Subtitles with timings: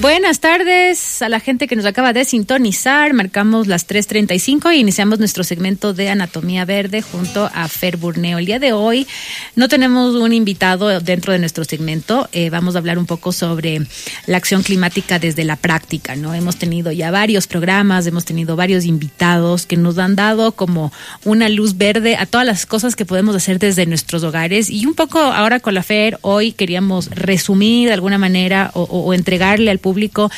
[0.00, 3.14] Buenas tardes a la gente que nos acaba de sintonizar.
[3.14, 8.38] Marcamos las 3.35 e iniciamos nuestro segmento de Anatomía Verde junto a Fer Burneo.
[8.38, 9.06] El día de hoy
[9.54, 12.28] no tenemos un invitado dentro de nuestro segmento.
[12.32, 13.86] Eh, vamos a hablar un poco sobre
[14.26, 16.16] la acción climática desde la práctica.
[16.16, 16.34] ¿no?
[16.34, 20.92] Hemos tenido ya varios programas, hemos tenido varios invitados que nos han dado como
[21.24, 24.70] una luz verde a todas las cosas que podemos hacer desde nuestros hogares.
[24.70, 29.14] Y un poco ahora con la Fer, hoy queríamos resumir de alguna manera o, o
[29.14, 30.30] entregarle al público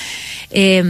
[0.50, 0.82] eh,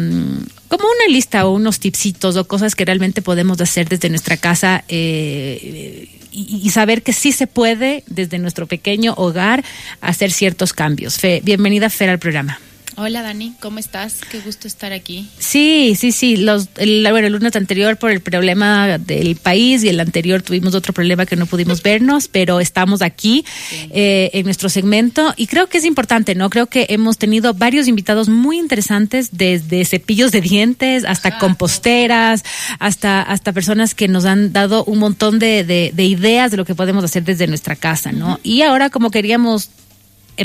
[0.68, 4.82] como una lista o unos tipsitos o cosas que realmente podemos hacer desde nuestra casa
[4.88, 9.64] eh, y, saber que sí se puede desde nuestro pequeño hogar
[10.02, 11.16] hacer ciertos cambios.
[11.16, 12.60] Fe, bienvenida Fer al programa.
[12.98, 14.20] Hola Dani, ¿cómo estás?
[14.30, 15.28] Qué gusto estar aquí.
[15.38, 16.38] Sí, sí, sí.
[16.38, 20.74] Los, el, bueno, el lunes anterior por el problema del país y el anterior tuvimos
[20.74, 23.90] otro problema que no pudimos vernos, pero estamos aquí sí.
[23.92, 26.48] eh, en nuestro segmento y creo que es importante, ¿no?
[26.48, 32.44] Creo que hemos tenido varios invitados muy interesantes, desde cepillos de dientes hasta ah, composteras,
[32.78, 36.64] hasta, hasta personas que nos han dado un montón de, de, de ideas de lo
[36.64, 38.26] que podemos hacer desde nuestra casa, ¿no?
[38.26, 38.40] Uh -huh.
[38.42, 39.68] Y ahora como queríamos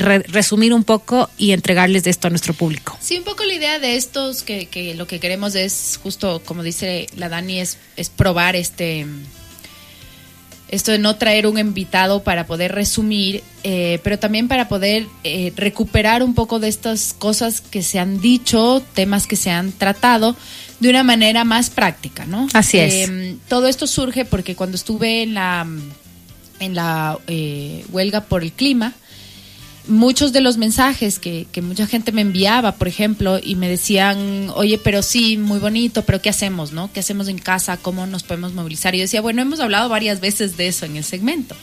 [0.00, 2.96] re resumir un poco y entregarles de esto a nuestro público.
[3.00, 6.62] Sí, un poco la idea de estos que, que lo que queremos es justo, como
[6.62, 9.06] dice la Dani, es, es probar este
[10.72, 15.52] esto de no traer un invitado para poder resumir, eh, pero también para poder eh,
[15.54, 20.34] recuperar un poco de estas cosas que se han dicho, temas que se han tratado
[20.80, 22.48] de una manera más práctica, ¿no?
[22.54, 23.10] Así es.
[23.10, 25.66] Eh, todo esto surge porque cuando estuve en la
[26.58, 28.94] en la eh, huelga por el clima,
[29.86, 34.50] muchos de los mensajes que, que, mucha gente me enviaba, por ejemplo, y me decían,
[34.54, 36.92] oye, pero sí, muy bonito, pero ¿qué hacemos, no?
[36.92, 37.76] ¿Qué hacemos en casa?
[37.76, 38.94] ¿Cómo nos podemos movilizar?
[38.94, 41.56] Y yo decía, bueno, hemos hablado varias veces de eso en el segmento,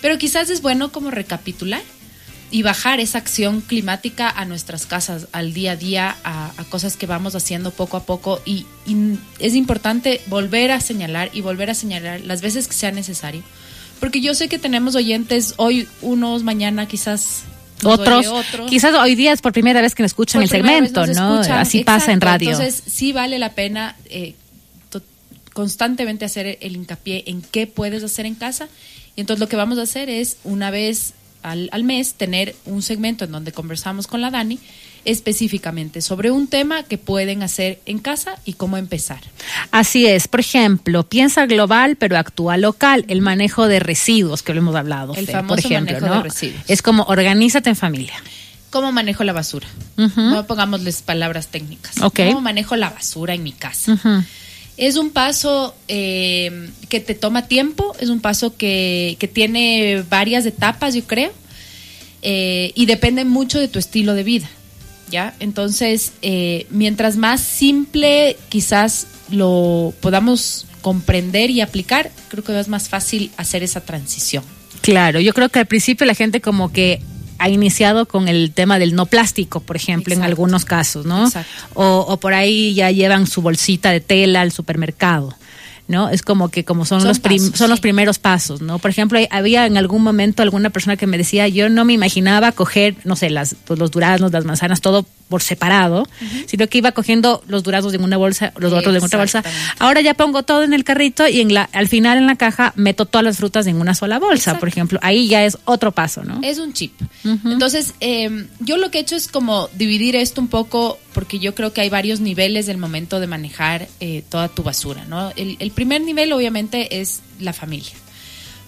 [0.00, 1.82] pero quizás es bueno como recapitular
[2.50, 7.06] y bajar esa acción climática a nuestras casas, al día a día, a, cosas que
[7.06, 8.40] vamos haciendo poco a poco.
[8.44, 8.66] Y
[9.38, 13.42] es importante volver a señalar y volver a señalar las veces que sea necesario
[14.00, 17.42] porque yo sé que tenemos oyentes hoy unos, mañana quizás
[17.84, 18.26] otros,
[18.68, 21.40] quizás hoy día es por primera vez que me escuchan el segmento, ¿no?
[21.40, 21.58] Escuchan.
[21.58, 22.00] Así Exacto.
[22.00, 22.50] pasa en radio.
[22.50, 24.34] Entonces, sí vale la pena eh,
[25.52, 28.68] constantemente hacer el hincapié en qué puedes hacer en casa.
[29.16, 32.82] Y entonces lo que vamos a hacer es, una vez al, al mes, tener un
[32.82, 34.58] segmento en donde conversamos con la Dani
[35.04, 39.20] específicamente sobre un tema que pueden hacer en casa y cómo empezar.
[39.70, 44.60] Así es, por ejemplo, piensa global pero actúa local, el manejo de residuos que lo
[44.60, 46.22] hemos hablado, el famoso por ejemplo, manejo ¿no?
[46.22, 46.62] de residuos.
[46.68, 48.14] Es como organízate en familia.
[48.70, 49.66] ¿Cómo manejo la basura?
[49.96, 50.30] Uh -huh.
[50.30, 52.00] No pongámosles palabras técnicas.
[52.00, 52.28] Okay.
[52.28, 53.92] ¿Cómo manejo la basura en mi casa?
[53.92, 54.24] Uh -huh.
[54.76, 60.46] Es un paso eh, que te toma tiempo, es un paso que, que tiene varias
[60.46, 61.32] etapas, yo creo,
[62.22, 64.48] eh, y depende mucho de tu estilo de vida.
[65.10, 65.34] ¿Ya?
[65.40, 72.88] Entonces, eh, mientras más simple quizás lo podamos comprender y aplicar, creo que es más
[72.88, 74.44] fácil hacer esa transición.
[74.80, 77.02] Claro, yo creo que al principio la gente como que
[77.38, 80.26] ha iniciado con el tema del no plástico, por ejemplo, Exacto.
[80.26, 81.26] en algunos casos, ¿no?
[81.74, 85.34] O, o, por ahí ya llevan su bolsita de tela al supermercado.
[85.90, 86.08] ¿No?
[86.08, 87.70] Es como que como son, son los prim pasos, son sí.
[87.70, 88.78] los primeros pasos, ¿no?
[88.78, 92.52] Por ejemplo, había en algún momento alguna persona que me decía, yo no me imaginaba
[92.52, 96.44] coger, no sé, las pues, los duraznos, las manzanas, todo por separado, uh -huh.
[96.46, 99.42] sino que iba cogiendo los duraznos en una bolsa, los otros en otra bolsa.
[99.78, 102.72] Ahora ya pongo todo en el carrito y en la al final en la caja
[102.76, 104.60] meto todas las frutas en una sola bolsa, Exacto.
[104.60, 104.98] por ejemplo.
[105.02, 106.40] Ahí ya es otro paso, ¿no?
[106.42, 106.92] Es un chip.
[107.24, 107.52] Uh -huh.
[107.52, 111.54] Entonces, eh, yo lo que he hecho es como dividir esto un poco porque yo
[111.54, 115.32] creo que hay varios niveles del momento de manejar eh, toda tu basura, ¿no?
[115.36, 117.92] El, el primer nivel obviamente es la familia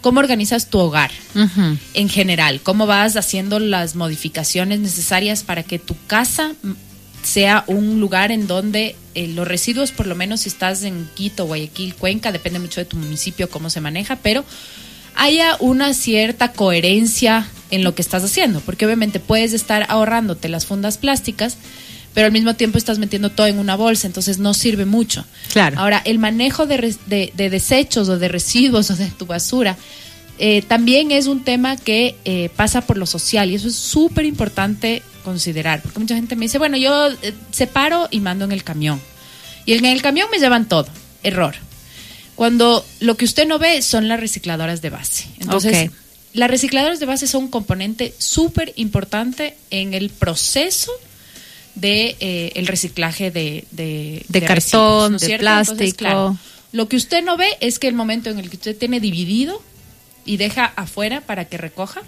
[0.03, 1.79] cómo organizas tu hogar uh -huh.
[1.95, 6.53] en general, cómo vas haciendo las modificaciones necesarias para que tu casa
[7.23, 11.47] sea un lugar en donde eh, los residuos, por lo menos si estás en Quito,
[11.47, 14.45] Guayaquil, Cuenca, depende mucho de tu municipio cómo se maneja, pero
[15.15, 20.67] haya una cierta coherencia en lo que estás haciendo, porque obviamente puedes estar ahorrándote las
[20.67, 21.57] fundas plásticas,
[22.15, 25.25] pero al mismo tiempo estás metiendo todo en una bolsa, entonces no sirve mucho.
[25.53, 25.79] Claro.
[25.79, 29.77] Ahora, el manejo de, de, de desechos o de residuos o de tu basura
[30.39, 34.25] eh, también es un tema que eh, pasa por lo social y eso es súper
[34.25, 38.65] importante considerar, porque mucha gente me dice, bueno, yo eh, separo y mando en el
[38.65, 39.01] camión.
[39.67, 40.89] Y en el camión me llevan todo.
[41.23, 41.55] Error.
[42.35, 45.27] Cuando lo que usted no ve son las recicladoras de base.
[45.39, 45.91] Entonces, okay.
[46.33, 50.91] las recicladoras de base son un componente súper importante en el proceso
[51.75, 55.73] de eh, el reciclaje de, de, de, de cartón, residuos, ¿no de plástico.
[55.73, 56.37] Entonces, claro,
[56.73, 59.63] lo que usted no ve es que el momento en el que usted tiene dividido
[60.25, 62.03] y deja afuera para que recoja,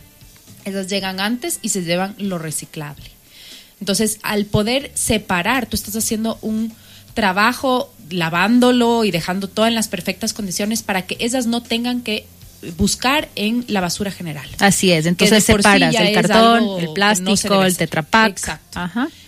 [0.64, 3.05] esas llegan antes y se llevan lo reciclable.
[3.81, 6.72] Entonces, al poder separar, tú estás haciendo un
[7.12, 12.26] trabajo lavándolo y dejando todo en las perfectas condiciones para que esas no tengan que
[12.76, 14.49] buscar en la basura general.
[14.58, 18.31] Así es, entonces separas el cartón, el plástico, el tetrapack.
[18.31, 18.81] Exacto.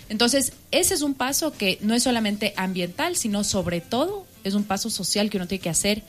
[0.09, 4.63] Entonces, ese es un paso que no es solamente ambiental, sino sobre todo es un
[4.63, 6.03] paso social que uno tiene que hacer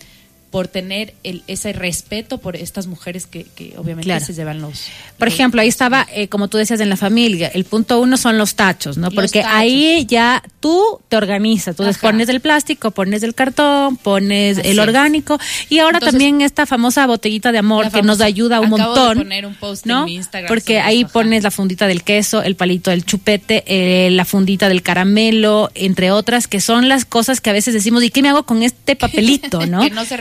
[0.50, 3.46] por tener el, ese respeto por estas mujeres que,
[3.76, 4.86] obviamente se llevan los...
[5.18, 8.38] Por ejemplo, ahí estaba, eh, como tú decías, en la familia, el punto uno son
[8.38, 9.10] los tachos, ¿no?
[9.10, 14.78] Porque ahí ya tú te organizas, tú pones el plástico, pones el cartón, pones el
[14.78, 19.18] orgánico y ahora también esta famosa botellita de amor que nos ayuda un montón.
[19.18, 20.04] poner un post ¿no?
[20.04, 24.24] en Instagram Porque ahí pones la fundita del queso, el palito del chupete, eh, la
[24.24, 28.22] fundita del caramelo, entre otras, que son las cosas que a veces decimos, ¿y qué
[28.22, 29.82] me hago con este papelito, no?
[29.82, 30.16] que no se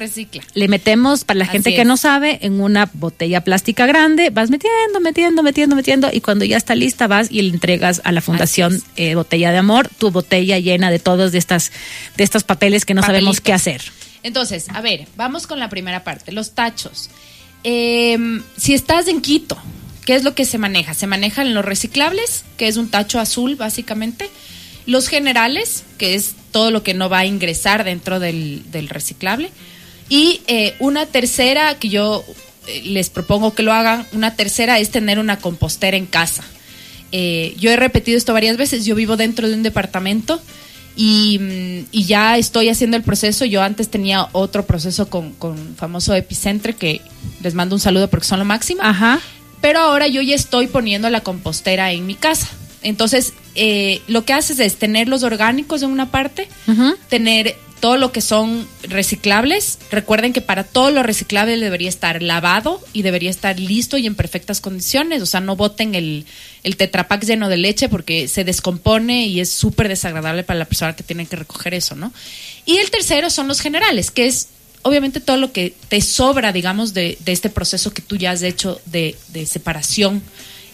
[0.53, 4.99] le metemos, para la gente que no sabe, en una botella plástica grande, vas metiendo,
[5.01, 8.81] metiendo, metiendo, metiendo, y cuando ya está lista vas y le entregas a la Fundación
[8.95, 11.71] eh, Botella de Amor tu botella llena de todos de estas,
[12.15, 13.81] de estos papeles que no sabemos qué hacer.
[14.23, 17.09] Entonces, a ver, vamos con la primera parte, los tachos.
[17.63, 19.57] Em, si estás en Quito,
[20.05, 20.93] ¿qué es lo que se maneja?
[20.93, 24.29] Se manejan los reciclables, que es un tacho azul básicamente,
[24.85, 29.51] los generales, que es todo lo que no va a ingresar dentro del, del reciclable,
[30.09, 32.23] y eh, una tercera que yo
[32.67, 36.43] eh, les propongo que lo hagan, una tercera es tener una compostera en casa.
[37.11, 40.41] Eh, yo he repetido esto varias veces, yo vivo dentro de un departamento
[40.95, 43.45] y, mm, y, ya estoy haciendo el proceso.
[43.45, 47.01] Yo antes tenía otro proceso con, con famoso Epicentre, que
[47.41, 48.81] les mando un saludo porque son lo máximo.
[48.83, 49.19] Ajá.
[49.61, 52.47] Pero ahora yo ya estoy poniendo la compostera en mi casa.
[52.83, 53.33] Entonces,
[54.07, 56.47] lo que haces es tener los orgánicos en una parte,
[57.09, 62.81] tener todo lo que son reciclables, recuerden que para todo lo reciclable debería estar lavado
[62.93, 65.21] y debería estar listo y en perfectas condiciones.
[65.21, 66.25] O sea, no boten el,
[66.63, 70.95] el tetrapack lleno de leche porque se descompone y es súper desagradable para la persona
[70.95, 72.11] que tiene que recoger eso, ¿no?
[72.65, 74.49] Y el tercero son los generales, que es
[74.81, 78.41] obviamente todo lo que te sobra, digamos, de, de este proceso que tú ya has
[78.41, 80.21] hecho de, de separación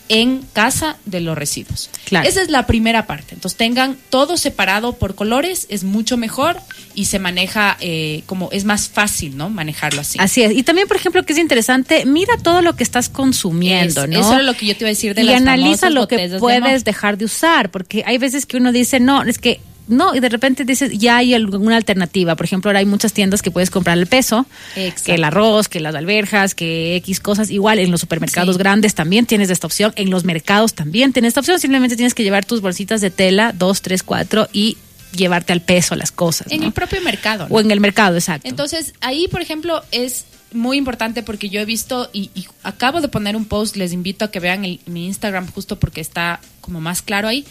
[0.09, 1.89] en casa de los residuos.
[2.11, 3.33] Esa es la primera parte.
[3.33, 6.57] Entonces tengan todo separado por colores, es mucho mejor
[6.94, 9.50] y se maneja eh, como es más fácil, ¿no?
[9.50, 10.19] Manejarlo así.
[10.19, 10.51] Así es.
[10.51, 14.19] Y también, por ejemplo, que es interesante, mira todo lo que estás consumiendo, ¿no?
[14.19, 16.38] Eso es lo que yo te iba a decir de y las analiza lo que
[16.39, 20.19] puedes dejar de usar, porque hay veces que uno dice, no, es que no, y
[20.19, 22.35] de repente dices, ya hay alguna alternativa.
[22.35, 24.45] Por ejemplo, ahora hay muchas tiendas que puedes comprar el peso,
[24.75, 27.50] que el arroz, que las alberjas, que X cosas.
[27.50, 31.41] Igual en los supermercados grandes también tienes esta opción, en los mercados también tienes esta
[31.41, 31.59] opción.
[31.59, 34.77] Simplemente tienes que llevar tus bolsitas de tela, dos, tres, cuatro, y
[35.12, 36.47] llevarte al peso las cosas.
[36.50, 37.47] En el propio mercado.
[37.50, 38.47] O en el mercado, exacto.
[38.47, 42.29] Entonces, ahí, por ejemplo, es muy importante porque yo he visto y,
[42.63, 46.39] acabo de poner un post, les invito a que vean mi Instagram justo porque está
[46.62, 47.45] como más claro ahí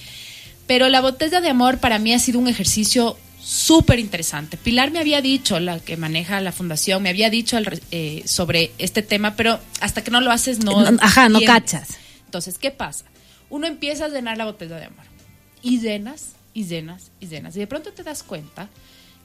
[0.72, 4.56] pero la botella de amor para mí ha sido un ejercicio súper interesante.
[4.56, 7.58] Pilar me había dicho, la que maneja la fundación, me había dicho
[7.90, 10.78] eh, sobre este tema, pero hasta que no lo haces no...
[11.02, 11.98] ajá, no cachas.
[12.24, 13.04] Entonces, ¿qué pasa?
[13.50, 15.04] Uno empieza a llenar la botella de amor
[15.60, 17.54] y llenas y llenas y llenas.
[17.54, 18.70] Y de pronto te das cuenta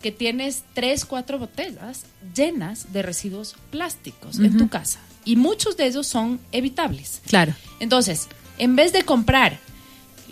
[0.02, 5.00] que tienes tres, cuatro botellas llenas de residuos plásticos en tu casa.
[5.24, 7.22] Y muchos de ellos son evitables.
[7.26, 7.56] Claro.
[7.80, 8.28] Entonces,
[8.58, 9.66] en vez de comprar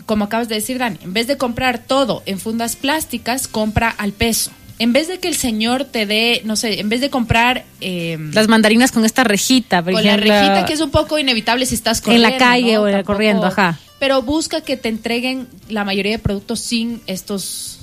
[0.06, 4.12] como acabas de decir, Dani, en vez de comprar todo en fundas plásticas, compra al
[4.12, 4.52] peso.
[4.78, 7.64] En vez de que el señor te dé, no sé, en vez de comprar...
[7.80, 11.76] Em, Las mandarinas con esta rejita, Con la rejita que es un poco inevitable si
[11.76, 12.28] estás corriendo.
[12.28, 13.80] En la calle o corriendo, ajá.
[14.00, 17.80] Pero busca que te entreguen la mayoría de productos sin estos...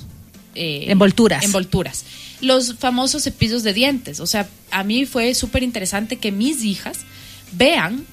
[0.53, 1.43] Eh, envolturas.
[1.43, 2.05] Envolturas.
[2.41, 4.19] Los famosos cepillos de dientes.
[4.19, 6.99] O sea, a mí fue súper interesante que mis hijas
[7.53, 8.05] vean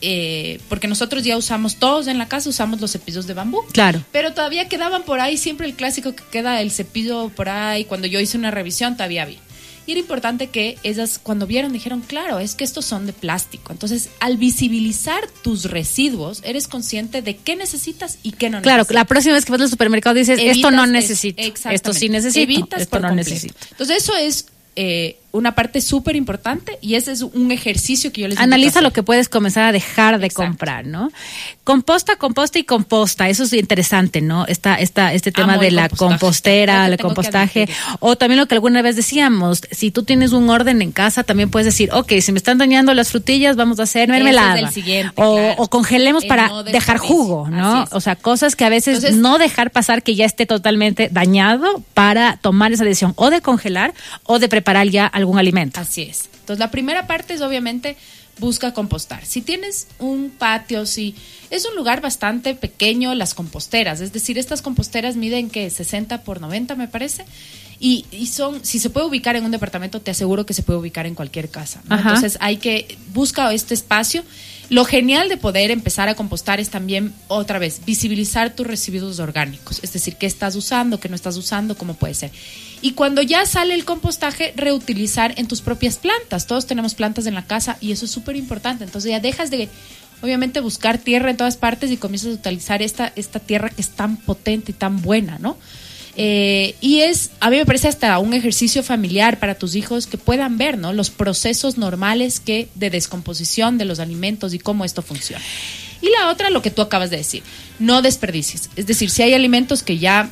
[0.00, 3.62] eh, porque nosotros ya usamos todos en la casa, usamos los cepillos de bambú.
[3.72, 4.02] Claro.
[4.12, 7.84] Pero todavía quedaban por ahí, siempre el clásico que queda el cepillo por ahí.
[7.84, 9.38] Cuando yo hice una revisión, todavía vi.
[9.86, 13.72] Y era importante que ellas, cuando vieron, dijeron, claro, es que estos son de plástico.
[13.72, 18.86] Entonces, al visibilizar tus residuos, eres consciente de qué necesitas y qué no claro, necesitas.
[18.88, 22.42] Claro, la próxima vez que vas al supermercado dices, esto no necesito, esto sí necesito,
[22.42, 23.54] Evitas esto no necesito.
[23.70, 28.28] Entonces, eso es eh, una parte súper importante y ese es un ejercicio que yo
[28.28, 31.10] les Analiza lo que puedes comenzar a dejar de comprar, ¿no?
[31.64, 34.46] Composta, composta y composta, eso es interesante, ¿no?
[34.46, 37.68] Esta, esta, este tema de la compostera, el compostaje,
[38.00, 41.50] o también lo que alguna vez decíamos, si tú tienes un orden en casa, también
[41.50, 44.70] puedes decir, ok, si me están dañando las frutillas, vamos a hacer mermelada.
[45.16, 47.86] o, congelemos para dejar jugo, ¿no?
[47.92, 52.38] O sea, cosas que a veces no dejar pasar que ya esté totalmente dañado para
[52.38, 53.92] tomar esa decisión o de congelar
[54.24, 55.80] o de preparar ya algún alimento.
[55.80, 56.28] Así es.
[56.40, 57.96] Entonces, la primera parte es obviamente
[58.38, 59.24] busca compostar.
[59.24, 61.14] Si tienes un patio, si
[61.50, 66.40] es un lugar bastante pequeño, las composteras, es decir, estas composteras miden que 60 por
[66.40, 67.24] 90 me parece.
[67.80, 71.06] Y, son, si se puede ubicar en un departamento, te aseguro que se puede ubicar
[71.06, 71.80] en cualquier casa.
[71.88, 74.24] Entonces hay que, busca este espacio.
[74.70, 79.80] Lo genial de poder empezar a compostar es también, otra vez, visibilizar tus residuos orgánicos.
[79.82, 82.30] Es decir, qué estás usando, qué no estás usando, cómo puede ser.
[82.82, 86.46] Y cuando ya sale el compostaje, reutilizar en tus propias plantas.
[86.46, 88.84] Todos tenemos plantas en la casa y eso es súper importante.
[88.84, 89.70] Entonces ya dejas de,
[90.20, 93.90] obviamente, buscar tierra en todas partes y comienzas a utilizar esta, esta tierra que es
[93.90, 95.56] tan potente y tan buena, ¿no?
[96.20, 100.18] Eh, y es, a mí me parece hasta un ejercicio familiar para tus hijos que
[100.18, 100.92] puedan ver, ¿no?
[100.92, 105.44] Los procesos normales que de descomposición de los alimentos y cómo esto funciona.
[106.00, 107.44] Y la otra, lo que tú acabas de decir,
[107.78, 108.68] no desperdicies.
[108.74, 110.28] Es decir, si hay alimentos que ya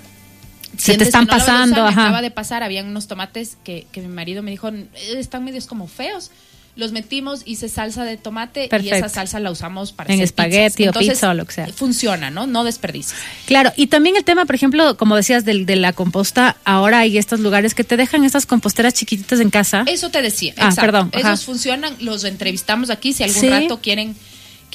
[0.76, 4.50] se te están pasando, acaba de pasar, habían unos tomates que, que mi marido me
[4.50, 4.68] dijo,
[5.14, 6.32] están medios como feos
[6.76, 10.92] los metimos, hice salsa de tomate y esa salsa la usamos para en espagueti o
[10.92, 11.66] pizza o lo que sea.
[11.68, 12.46] Funciona, ¿no?
[12.46, 13.18] No desperdicies.
[13.46, 17.16] Claro, y también el tema, por ejemplo, como decías del, de la composta, ahora hay
[17.16, 19.84] estos lugares que te dejan estas composteras chiquititas en casa.
[19.86, 20.54] Eso te decía.
[20.58, 21.10] Ah, perdón.
[21.12, 24.14] Esos funcionan, los entrevistamos aquí si algún rato quieren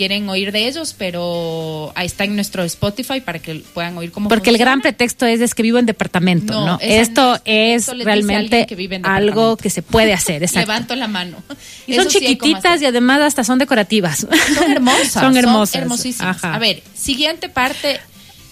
[0.02, 4.30] quieren oír de ellos, pero ahí está en nuestro Spotify para que puedan oír cómo
[4.30, 6.80] Porque el gran pretexto es, es que vivo en departamento, ¿no?
[6.82, 8.66] Esto es realmente
[9.04, 10.42] algo que se puede hacer.
[10.56, 11.38] Levanto la mano.
[11.86, 14.26] Y son chiquititas y además hasta son decorativas.
[14.56, 15.12] Son hermosas.
[15.12, 15.76] son hermosas.
[15.76, 16.44] hermosísimas.
[16.44, 18.00] A ver, siguiente parte.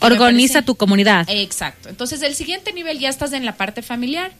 [0.01, 1.25] Organiza tu comunidad.
[1.29, 1.89] Exacto.
[1.89, 4.31] Entonces, el siguiente nivel ya estás en la parte familiar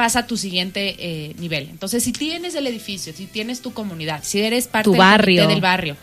[0.00, 1.68] pasa a tu siguiente eh, nivel.
[1.68, 5.46] Entonces, si tienes el edificio, si tienes tu comunidad, si eres parte barrio.
[5.46, 5.94] del barrio,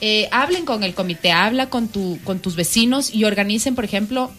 [0.00, 4.30] eh, hablen con el comité, habla con, tu, con tus vecinos y organicen, por ejemplo,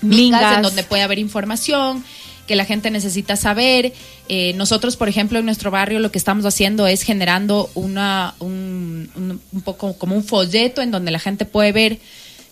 [0.00, 2.04] mingas, en donde puede haber información
[2.46, 3.92] que la gente necesita saber.
[4.28, 9.10] Eh, nosotros, por ejemplo, en nuestro barrio lo que estamos haciendo es generando una, un,
[9.52, 11.98] un poco como un folleto en donde la gente puede ver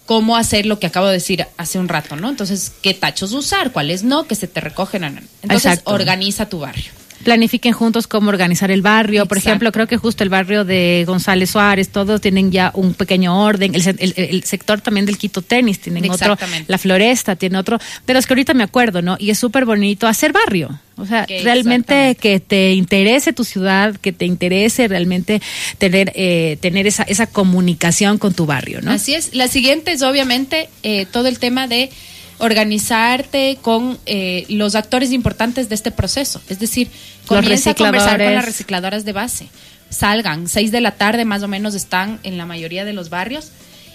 [0.04, 2.28] cómo hacer lo que acabo de decir hace un rato, ¿no?
[2.28, 3.72] Entonces, ¿qué tachos usar?
[3.72, 4.26] ¿Cuáles no?
[4.26, 5.28] Que se te recogen.
[5.42, 9.26] Entonces, organiza tu barrio planifiquen juntos cómo organizar el barrio.
[9.26, 13.42] Por ejemplo, creo que justo el barrio de González Suárez, todos tienen ya un pequeño
[13.42, 13.74] orden.
[13.74, 16.36] El, sector también del Quito Tenis tienen otro.
[16.66, 17.78] La Floresta tiene otro.
[18.06, 19.16] De los que ahorita me acuerdo, ¿no?
[19.18, 20.78] Y es súper bonito hacer barrio.
[20.98, 25.42] O sea, realmente que te interese tu ciudad, que te interese realmente
[25.76, 28.92] tener eh, tener esa, esa comunicación con tu barrio, ¿no?
[28.92, 29.34] Así es.
[29.34, 31.90] La siguiente es obviamente eh, todo el tema de
[32.38, 36.40] organizarte con eh, los actores importantes de este proceso.
[36.48, 36.90] Es decir,
[37.26, 39.48] comienza a conversar con las recicladoras de base.
[39.88, 43.50] Salgan, seis de la tarde más o menos están en la mayoría de los barrios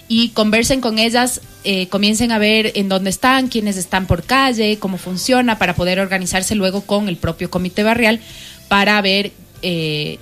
[0.08, 4.78] y conversen con ellas, eh, comiencen a ver en dónde están, quiénes están por calle,
[4.80, 8.20] cómo funciona, para poder organizarse luego con el propio comité barrial
[8.68, 9.32] para ver,
[9.62, 10.18] eh,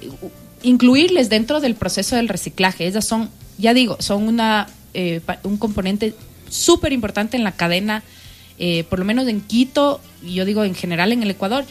[0.62, 2.86] incluirles dentro del proceso del reciclaje.
[2.88, 4.68] Ellas son, ya digo, son una,
[5.44, 6.14] un componente
[6.50, 8.04] súper importante en la cadena,
[8.58, 11.66] eh, por lo menos en Quito, y yo digo en general en el Ecuador,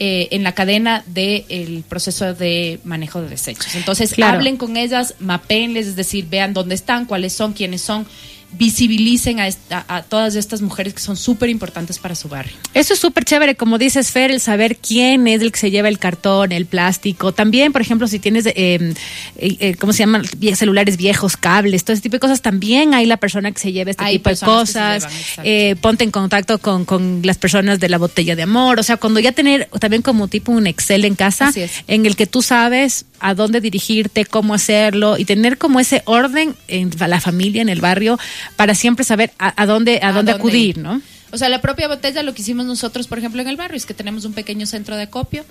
[0.00, 3.74] eh, en la cadena del proceso de manejo de desechos.
[3.74, 8.06] Entonces, hablen con ellas, mapéenles, es decir, vean dónde están, cuáles son, quiénes son,
[8.52, 12.54] visibilicen a, a, todas estas mujeres que son súper importantes para su barrio.
[12.72, 15.88] Eso es súper chévere, como dices Fer, el saber quién es el que se lleva
[15.88, 17.32] el cartón, el plástico.
[17.32, 18.94] También, por ejemplo, si tienes, eh,
[19.36, 20.24] eh, ¿cómo se llaman?
[20.54, 23.90] Celulares viejos, cables, todo ese tipo de cosas, también hay la persona que se lleva
[23.90, 25.06] este tipo de cosas.
[25.44, 28.80] eh, ponte en contacto con, con, las personas de la botella de amor.
[28.80, 31.52] O sea, cuando ya tener también como tipo un Excel en casa,
[31.86, 36.54] en el que tú sabes a dónde dirigirte, cómo hacerlo y tener como ese orden
[36.68, 38.18] en la familia, en el barrio,
[38.56, 41.00] para siempre saber a, dónde, a, dónde, acudir, ¿no?
[41.30, 43.86] O sea, la propia botella, lo que hicimos nosotros, por ejemplo, en el barrio, es
[43.86, 45.44] que tenemos un pequeño centro de acopio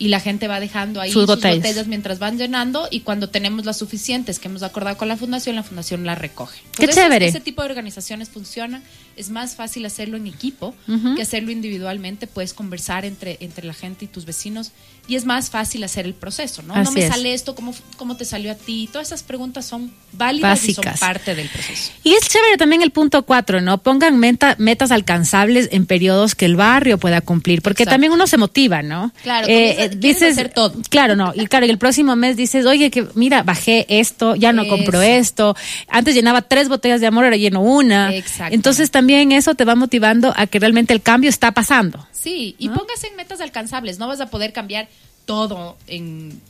[0.00, 1.86] y la gente va dejando ahí sus, botellas.
[1.86, 5.62] mientras van llenando y cuando tenemos las suficientes que hemos acordado con la fundación, la
[5.62, 6.58] fundación las recoge.
[6.72, 7.26] Qué chévere.
[7.26, 8.82] Ese tipo de organizaciones funcionan.
[9.20, 10.74] Es más fácil hacerlo en equipo
[11.14, 12.26] que hacerlo individualmente.
[12.26, 14.72] Puedes conversar entre, entre la gente y tus vecinos
[15.10, 16.80] y es más fácil hacer el proceso, ¿no?
[16.80, 18.88] no me sale esto, ¿cómo, ¿cómo te salió a ti?
[18.92, 21.90] Todas esas preguntas son válidas y son parte del proceso.
[22.04, 23.78] Y es chévere también el punto cuatro, ¿no?
[23.78, 28.82] Pongan metas alcanzables en periodos que el barrio pueda cumplir, porque también uno se motiva,
[28.82, 29.12] ¿no?
[29.24, 30.74] Claro, eh, dices hacer todo.
[30.90, 34.52] Claro, no, y claro, y el próximo mes dices, oye, que mira, bajé esto, ya
[34.52, 35.56] no compro esto,
[35.88, 38.14] antes llenaba tres botellas de amor, ahora lleno una.
[38.14, 38.54] Exacto.
[38.54, 42.06] Entonces también eso te va motivando a que realmente el cambio está pasando.
[42.12, 44.88] Sí, y póngase en metas alcanzables, no vas a poder cambiar
[45.24, 46.40] todo en,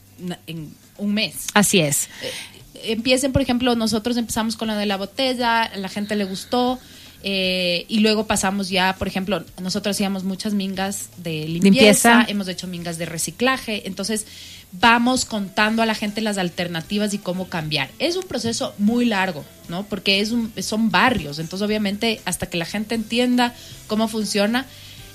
[0.99, 1.47] un mes.
[1.55, 2.09] Así es.
[2.23, 6.25] Eh, empiecen, por ejemplo, nosotros empezamos con lo de la botella, a la gente le
[6.25, 6.79] gustó.
[7.23, 12.25] Eh, y luego pasamos ya, por ejemplo, nosotros hacíamos muchas mingas de limpieza, Limpieza.
[12.29, 14.27] hemos hecho mingas de reciclaje, entonces
[14.73, 17.91] vamos contando a la gente las alternativas y cómo cambiar.
[17.99, 19.85] Es un proceso muy largo, ¿no?
[19.85, 23.55] Porque es un, son barrios, entonces obviamente hasta que la gente entienda
[23.87, 24.65] cómo funciona,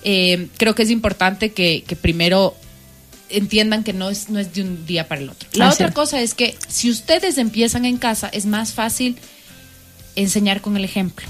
[0.03, 2.55] eh, creo que es importante que, que primero
[3.29, 5.49] entiendan que no es, no es de un día para el otro.
[5.53, 9.17] La otra cosa es que si ustedes empiezan en casa, es más fácil
[10.15, 11.25] enseñar con el ejemplo.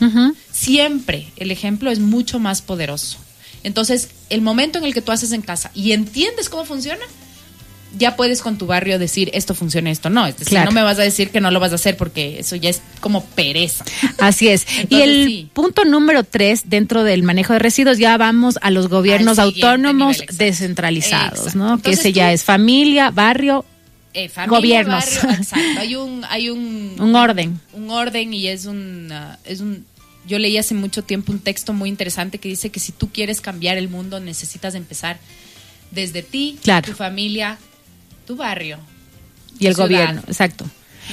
[0.51, 3.17] Siempre el ejemplo es mucho más poderoso.
[3.63, 7.01] Entonces, el momento en el que tú haces en casa y entiendes cómo funciona,
[7.97, 10.27] ya puedes con tu barrio decir esto funciona, esto no.
[10.27, 10.65] Es decir, Claro.
[10.71, 12.81] no me vas a decir que no lo vas a hacer porque eso ya es
[12.99, 13.85] como pereza.
[14.19, 14.67] Así es.
[14.89, 15.49] y el sí.
[15.53, 20.37] punto número tres, dentro del manejo de residuos, ya vamos a los gobiernos autónomos nivel,
[20.37, 21.57] descentralizados, Exacto.
[21.57, 21.81] ¿no?
[21.81, 23.65] que ese ya es familia, barrio,
[24.15, 25.03] Eh, familia, Gobiernos.
[25.23, 25.79] barrio, exacto.
[25.79, 27.59] Hay un, hay un, un orden.
[27.73, 29.85] un orden y es un, ah, es un
[30.27, 33.41] yo leí hace mucho tiempo un texto muy interesante que dice que si tú quieres
[33.41, 35.19] cambiar el mundo necesitas empezar
[35.91, 36.87] desde ti, Claro.
[36.87, 37.57] tu familia,
[38.25, 38.79] tu barrio
[39.59, 39.87] Y el ciudad.
[39.87, 40.65] gobierno, exacto.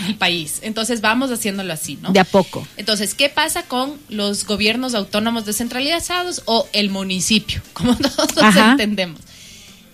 [0.07, 0.61] el país.
[0.63, 2.11] Entonces vamos haciéndolo así, ¿no?
[2.13, 2.67] De a poco.
[2.79, 8.71] Entonces, ¿qué pasa con los gobiernos autónomos descentralizados o el municipio, como todos Ajá.
[8.73, 9.21] entendemos?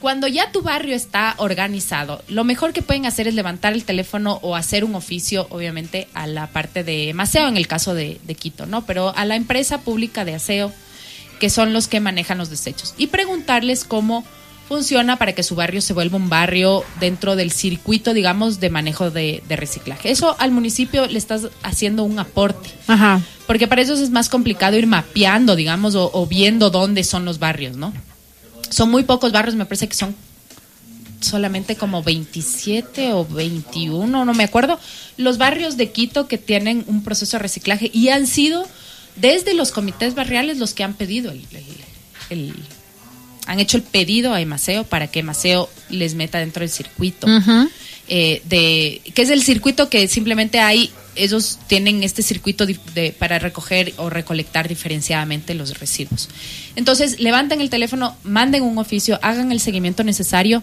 [0.01, 4.39] Cuando ya tu barrio está organizado, lo mejor que pueden hacer es levantar el teléfono
[4.43, 8.35] o hacer un oficio, obviamente, a la parte de Maceo, en el caso de, de
[8.37, 8.87] Quito, ¿no?
[8.87, 10.73] Pero a la empresa pública de aseo,
[11.41, 14.25] que son los que manejan los desechos, y preguntarles cómo
[14.69, 19.11] funciona para que su barrio se vuelva un barrio dentro del circuito, digamos, de manejo
[19.11, 20.11] de, de reciclaje.
[20.11, 22.71] Eso al municipio le estás haciendo un aporte.
[22.87, 23.23] Ajá.
[23.47, 27.39] Porque para eso es más complicado ir mapeando, digamos, o, o viendo dónde son los
[27.39, 27.95] barrios, ¿no?
[28.71, 30.15] Son muy pocos barrios, me parece que son
[31.21, 34.79] solamente como 27 o 21, no me acuerdo,
[35.17, 38.65] los barrios de Quito que tienen un proceso de reciclaje y han sido
[39.17, 41.65] desde los comités barriales los que han pedido el, el-
[42.51, 42.55] el-
[43.49, 47.27] han hecho el pedido a Emaceo para que Emaceo les meta dentro del circuito
[48.11, 53.41] eh, de que es el circuito que simplemente hay ellos tienen este circuito de- para
[53.41, 56.29] recoger o recolectar diferenciadamente los residuos.
[56.77, 60.63] Entonces, levanten el teléfono, manden un oficio, hagan el seguimiento necesario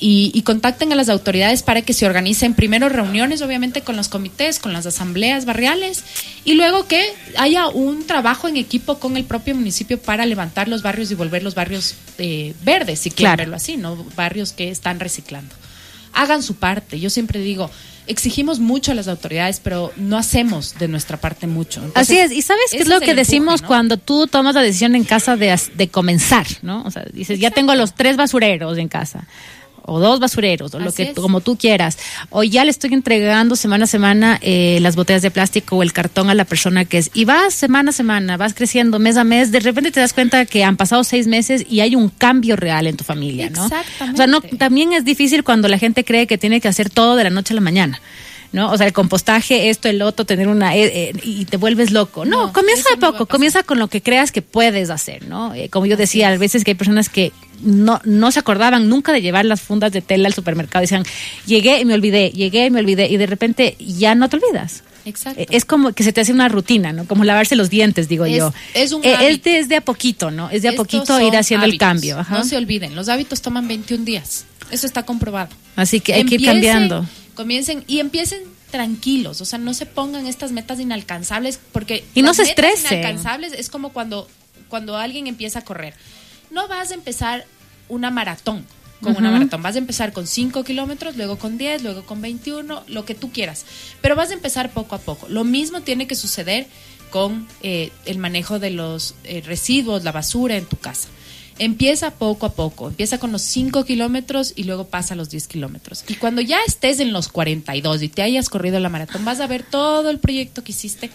[0.00, 4.08] y, y contacten a las autoridades para que se organicen primero reuniones, obviamente, con los
[4.08, 6.02] comités, con las asambleas barriales
[6.44, 7.02] y luego que
[7.36, 11.42] haya un trabajo en equipo con el propio municipio para levantar los barrios y volver
[11.42, 13.40] los barrios eh, verdes, si quieren Claro.
[13.42, 13.96] verlo así, ¿no?
[14.16, 15.54] Barrios que están reciclando
[16.16, 17.00] hagan su parte.
[17.00, 17.68] Yo siempre digo,
[18.06, 21.80] exigimos mucho a las autoridades, pero no hacemos de nuestra parte mucho.
[21.84, 23.66] Entonces, Así es, y sabes qué es lo que empuje, decimos ¿no?
[23.68, 26.82] cuando tú tomas la decisión en casa de, de comenzar, ¿no?
[26.84, 29.26] O sea, dices, ya tengo los tres basureros en casa,
[29.86, 31.14] o dos basureros, o lo que es.
[31.14, 31.98] como tú quieras,
[32.30, 35.92] o ya le estoy entregando semana a semana eh, las botellas de plástico o el
[35.92, 39.24] cartón a la persona que es, y vas semana a semana, vas creciendo mes a
[39.24, 42.56] mes, de repente te das cuenta que han pasado seis meses y hay un cambio
[42.56, 43.64] real en tu familia, ¿no?
[43.64, 44.14] Exactamente.
[44.14, 47.16] O sea, no, también es difícil cuando la gente cree que tiene que hacer todo
[47.16, 48.00] de la noche a la mañana.
[48.54, 48.70] ¿No?
[48.70, 50.74] O sea, el compostaje, esto, el otro, tener una...
[50.76, 52.24] eh, eh, y te vuelves loco.
[52.24, 55.52] No, No, comienza no a poco, comienza con lo que creas que puedes hacer, ¿no?
[55.54, 56.38] Eh, como yo Así decía, a es.
[56.40, 60.00] veces que hay personas que no, no se acordaban nunca de llevar las fundas de
[60.00, 60.80] tela al supermercado.
[60.82, 61.04] Decían,
[61.46, 63.08] llegué y me olvidé, llegué y me olvidé.
[63.10, 64.82] Y de repente ya no te olvidas.
[65.04, 65.40] Exacto.
[65.42, 67.06] Eh, Es como que se te hace una rutina, ¿no?
[67.06, 68.54] Como lavarse los dientes, digo Es- yo.
[68.72, 70.48] es un Eh, es de a poquito, ¿no?
[70.48, 72.18] Es de a Estos poquito ir haciendo el cambio.
[72.20, 72.38] Ajá.
[72.38, 74.46] No se olviden, los hábitos toman 21 días.
[74.70, 75.50] Eso está comprobado.
[75.76, 77.04] Así que hay que ir cambiando.
[77.34, 82.28] Comiencen y empiecen tranquilos, o sea, no se pongan estas metas inalcanzables porque Y no
[82.28, 82.98] las se metas estresen.
[82.98, 84.28] inalcanzables es como cuando
[84.68, 85.94] cuando alguien empieza a correr.
[86.50, 87.46] No vas a empezar
[87.88, 88.66] una maratón
[89.00, 92.84] con una maratón, vas a empezar con 5 kilómetros, luego con 10, luego con 21,
[92.86, 93.66] lo que tú quieras,
[94.00, 95.28] pero vas a empezar poco a poco.
[95.28, 96.66] Lo mismo tiene que suceder
[97.10, 101.08] con eh, el manejo de los eh, residuos, la basura en tu casa.
[101.58, 105.46] Empieza poco a poco, empieza con los 5 kilómetros y luego pasa a los 10
[105.46, 106.04] kilómetros.
[106.08, 109.46] Y cuando ya estés en los 42 y te hayas corrido la maratón, vas a
[109.46, 111.10] ver todo el proyecto que hiciste.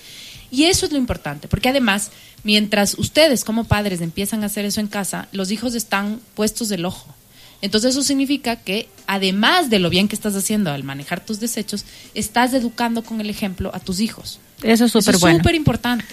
[0.51, 2.11] Y eso es lo importante, porque además,
[2.43, 6.85] mientras ustedes como padres empiezan a hacer eso en casa, los hijos están puestos del
[6.85, 7.13] ojo.
[7.61, 11.85] Entonces eso significa que además de lo bien que estás haciendo al manejar tus desechos,
[12.13, 14.39] estás educando con el ejemplo a tus hijos.
[14.63, 15.37] Eso es súper bueno.
[15.39, 16.03] súper importante.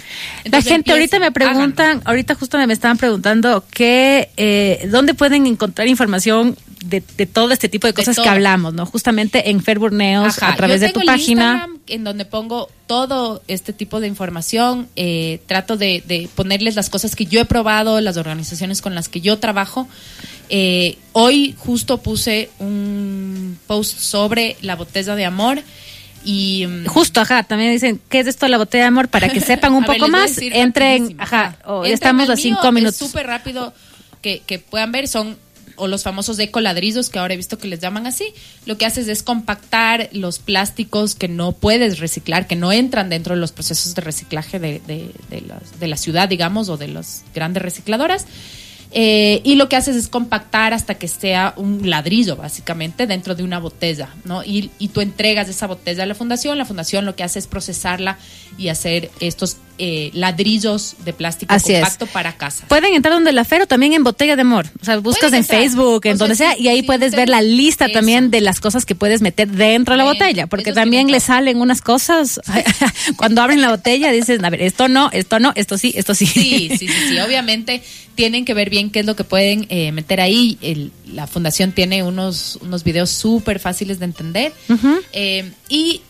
[0.45, 2.03] La gente ahorita me preguntan, háganlo.
[2.11, 7.69] ahorita justo me estaban preguntando que eh, dónde pueden encontrar información de, de todo este
[7.69, 8.87] tipo de De cosas que hablamos, ¿no?
[8.87, 11.43] Justamente en Fairburneos Ajá, a través yo de tu el página.
[11.53, 14.89] Instagram en donde pongo todo este tipo de información.
[14.95, 19.09] eh, trato de, de ponerles las cosas que yo he probado, las organizaciones con las
[19.09, 19.89] que yo trabajo.
[20.49, 25.63] Eh, hoy justo puse un post sobre la botella de amor.
[26.25, 29.09] Y mm, justo, ajá, también dicen, ¿qué es esto de la botella de amor?
[29.09, 33.01] Para que sepan un poco más, entren, ajá, ya estamos a cinco minutos.
[33.01, 33.73] Es súper rápido
[34.23, 35.37] que, que puedan ver, son
[35.79, 38.33] o los famosos ecoladrillos que ahora he visto que les llaman así,
[38.65, 43.35] lo que haces es compactar los plásticos que no puedes reciclar, que no entran dentro
[43.35, 45.11] de los procesos de reciclaje de, de,
[45.79, 48.25] de la ciudad, digamos, o de las grandes recicladoras
[48.93, 53.43] eh, y lo que haces es compactar hasta que sea un ladrillo, básicamente, dentro de
[53.43, 54.45] una botella, ¿no?
[54.45, 57.47] Y, y tú entregas esa botella a la fundación, la fundación lo que hace es
[57.47, 58.19] procesarla
[58.59, 62.67] y hacer estos eh, ladrillos de plástico compacto para casa.
[62.69, 64.67] Pueden entrar donde la Fero también en Botella de Amor.
[64.81, 68.31] O sea, buscas en Facebook, en donde sea, y ahí puedes ver la lista también
[68.31, 71.81] de las cosas que puedes meter dentro de la botella, porque también le salen unas
[71.81, 72.41] cosas
[73.17, 76.27] cuando abren la botella dices, a ver, esto no, esto no, esto sí, esto sí.
[76.27, 77.19] Sí, sí, sí, sí.
[77.19, 77.83] obviamente
[78.15, 80.91] tienen que ver bien qué es lo que pueden eh, meter ahí.
[81.13, 84.53] la fundación tiene unos, unos videos súper fáciles de entender.
[85.13, 86.01] Eh, y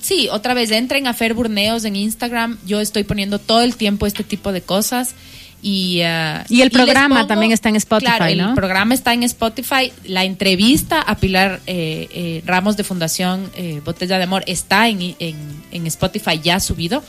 [0.00, 2.58] sí, otra vez, entren a Fer Burneos en Instagram.
[2.66, 5.14] Yo estoy poniendo todo el tiempo este tipo de cosas.
[5.60, 9.92] Y, uh, y el programa también está en Spotify, claro, El programa está en Spotify.
[10.04, 15.16] La entrevista a Pilar eh, eh, Ramos de Fundación eh, Botella de Amor está en,
[15.18, 15.36] en,
[15.72, 17.02] en, Spotify ya subido.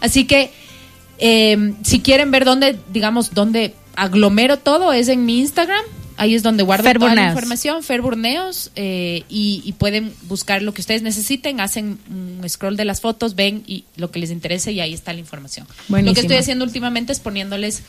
[0.00, 0.52] Así que
[1.82, 5.84] si quieren ver dónde, digamos, dónde aglomero todo, es en mi Instagram
[6.18, 10.80] Ahí es donde guardo toda la información, Fer Burneos, eh, y, pueden buscar lo que
[10.80, 14.80] ustedes necesiten, hacen un scroll de las fotos, ven y lo que les interese y
[14.80, 15.66] ahí está la información.
[15.88, 17.82] Lo que estoy haciendo últimamente es poniéndoles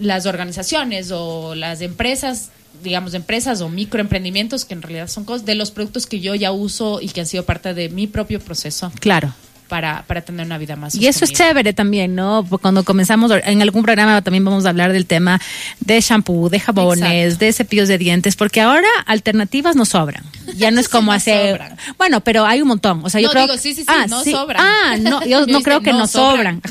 [0.00, 2.50] las organizaciones o las empresas,
[2.82, 6.50] digamos, empresas o microemprendimientos, que en realidad son cosas de los productos que yo ya
[6.50, 8.90] uso y que han sido parte de mi propio proceso.
[8.98, 9.32] Claro
[9.68, 12.46] para, para tener una vida más Y eso es chévere también, ¿no?
[12.60, 15.40] Cuando comenzamos, en algún programa también vamos a hablar del tema
[15.80, 20.22] de shampoo, de jabones, de cepillos de dientes, porque ahora alternativas no sobran.
[20.56, 21.58] Ya no es como hace...
[21.98, 23.00] Bueno, pero hay un montón.
[23.04, 23.48] O sea, yo creo...
[23.58, 24.62] sí, sí, sí, ah, no sobran.
[24.64, 26.62] Ah, no, yo, no creo que no, sobran.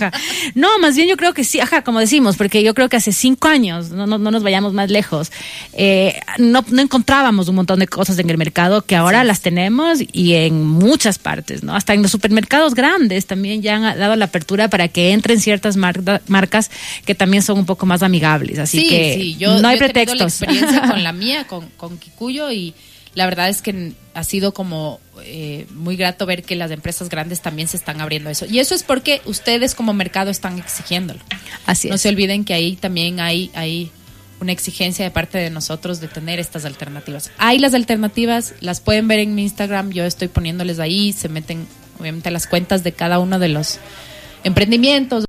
[0.53, 3.11] No, más bien yo creo que sí, ajá, como decimos, porque yo creo que hace
[3.11, 5.31] cinco años, no, no, nos vayamos más lejos,
[5.73, 9.99] eh, no, no encontrábamos un montón de cosas en el mercado que ahora las tenemos
[10.11, 11.75] y en muchas partes, ¿no?
[11.75, 15.39] Hasta en los supermercados grandes grandes también ya han dado la apertura para que entren
[15.39, 16.71] ciertas marcas
[17.05, 18.59] que también son un poco más amigables.
[18.59, 20.19] Así que no hay pretextos.
[20.19, 22.73] la experiencia con la mía, con, con Kikuyo, y
[23.15, 27.41] la verdad es que ha sido como eh, muy grato ver que las empresas grandes
[27.41, 28.45] también se están abriendo eso.
[28.45, 31.21] Y eso es porque ustedes como mercado están exigiéndolo.
[31.65, 33.91] Así no se olviden que ahí también hay, hay
[34.39, 37.31] una exigencia de parte de nosotros de tener estas alternativas.
[37.37, 41.67] Hay las alternativas, las pueden ver en mi Instagram, yo estoy poniéndoles ahí, se meten
[41.99, 43.79] obviamente las cuentas de cada uno de los
[44.43, 45.24] emprendimientos